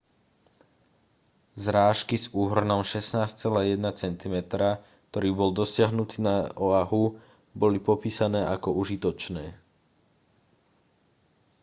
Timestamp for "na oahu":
6.27-7.03